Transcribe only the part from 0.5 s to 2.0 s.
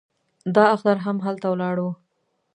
دا اختر هم هلته ولاړو.